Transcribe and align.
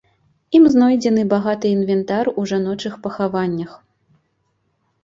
Ім 0.59 0.63
знойдзены 0.75 1.25
багаты 1.35 1.67
інвентар 1.75 2.33
у 2.39 2.47
жаночых 2.53 2.93
пахаваннях. 3.05 3.79